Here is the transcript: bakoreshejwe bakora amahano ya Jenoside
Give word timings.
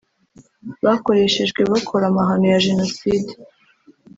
bakoreshejwe 0.85 1.61
bakora 1.71 2.03
amahano 2.11 2.45
ya 2.51 2.61
Jenoside 2.65 3.31